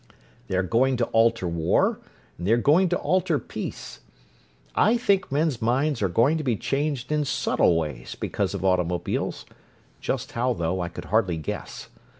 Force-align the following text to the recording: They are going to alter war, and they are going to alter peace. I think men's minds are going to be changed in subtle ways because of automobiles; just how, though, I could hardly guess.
They 0.47 0.57
are 0.57 0.63
going 0.63 0.97
to 0.97 1.05
alter 1.05 1.47
war, 1.47 1.99
and 2.35 2.47
they 2.47 2.51
are 2.53 2.57
going 2.57 2.89
to 2.89 2.97
alter 2.97 3.37
peace. 3.37 3.99
I 4.73 4.97
think 4.97 5.31
men's 5.31 5.61
minds 5.61 6.01
are 6.01 6.09
going 6.09 6.39
to 6.39 6.43
be 6.43 6.57
changed 6.57 7.11
in 7.11 7.23
subtle 7.23 7.77
ways 7.77 8.15
because 8.15 8.55
of 8.55 8.65
automobiles; 8.65 9.45
just 9.99 10.31
how, 10.31 10.53
though, 10.53 10.81
I 10.81 10.89
could 10.89 11.05
hardly 11.13 11.37
guess. 11.37 11.89